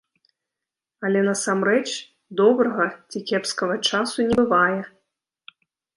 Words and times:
Але 1.09 1.19
насамрэч 1.27 1.85
добрага 2.41 2.87
ці 3.11 3.23
кепскага 3.33 3.75
часу 3.93 4.19
не 4.31 4.35
бывае. 4.41 4.81